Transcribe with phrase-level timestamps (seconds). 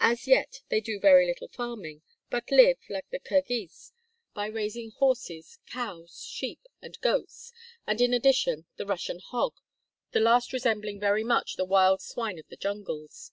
[0.00, 3.92] As yet they do very little farming, but live, like the Kirghiz,
[4.34, 7.52] by raising horses, cows, sheep, and goats,
[7.86, 9.54] and, in addition, the Russian hog,
[10.10, 13.30] the last resembling very much the wild swine of the jungles.